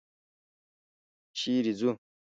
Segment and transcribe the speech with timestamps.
[1.37, 1.89] چېرې ځو؟